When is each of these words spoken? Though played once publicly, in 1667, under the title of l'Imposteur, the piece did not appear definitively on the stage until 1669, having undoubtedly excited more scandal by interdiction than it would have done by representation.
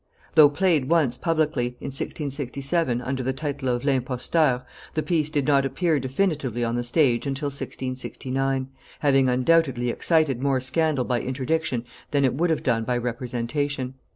Though 0.33 0.49
played 0.49 0.89
once 0.89 1.15
publicly, 1.15 1.75
in 1.79 1.89
1667, 1.93 3.03
under 3.03 3.21
the 3.21 3.33
title 3.33 3.69
of 3.69 3.85
l'Imposteur, 3.85 4.65
the 4.95 5.03
piece 5.03 5.29
did 5.29 5.45
not 5.45 5.63
appear 5.63 5.99
definitively 5.99 6.63
on 6.63 6.73
the 6.73 6.83
stage 6.83 7.27
until 7.27 7.49
1669, 7.49 8.69
having 9.01 9.29
undoubtedly 9.29 9.91
excited 9.91 10.41
more 10.41 10.59
scandal 10.59 11.05
by 11.05 11.21
interdiction 11.21 11.85
than 12.09 12.25
it 12.25 12.33
would 12.33 12.49
have 12.49 12.63
done 12.63 12.83
by 12.83 12.97
representation. 12.97 13.93